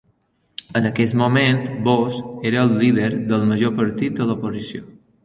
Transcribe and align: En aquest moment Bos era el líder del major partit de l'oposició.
En 0.79 0.87
aquest 0.89 1.17
moment 1.19 1.59
Bos 1.87 2.17
era 2.53 2.63
el 2.69 2.73
líder 2.79 3.11
del 3.33 3.47
major 3.53 3.77
partit 3.83 4.19
de 4.23 4.29
l'oposició. 4.31 4.83